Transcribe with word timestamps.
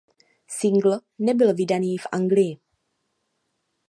Singl 0.47 0.99
nebyl 1.19 1.53
vydaný 1.53 1.97
v 1.97 2.07
Anglii. 2.11 2.57